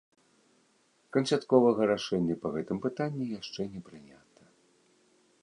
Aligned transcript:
Канчатковага 1.17 1.81
рашэння 1.91 2.35
па 2.47 2.53
гэтым 2.57 2.77
пытанні 2.87 3.25
яшчэ 3.39 3.61
не 3.77 3.81
прынята. 3.91 4.43